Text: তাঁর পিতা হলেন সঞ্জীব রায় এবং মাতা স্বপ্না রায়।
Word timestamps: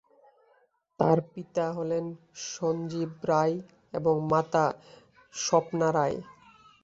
তাঁর 0.99 1.17
পিতা 1.31 1.65
হলেন 1.77 2.05
সঞ্জীব 2.49 3.11
রায় 3.23 3.55
এবং 3.93 4.15
মাতা 4.31 4.65
স্বপ্না 5.35 5.87
রায়। 5.93 6.17